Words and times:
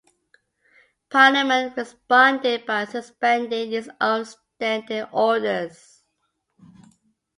Parliament 1.11 1.77
responded 1.77 2.65
by 2.65 2.85
suspending 2.85 3.71
its 3.71 3.87
own 4.01 4.25
standing 4.25 5.03
orders. 5.11 6.01